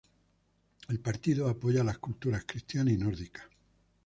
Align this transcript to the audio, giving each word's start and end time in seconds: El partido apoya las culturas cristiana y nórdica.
El 0.89 0.99
partido 0.99 1.47
apoya 1.47 1.83
las 1.83 1.99
culturas 1.99 2.43
cristiana 2.43 2.91
y 2.91 2.97
nórdica. 2.97 3.47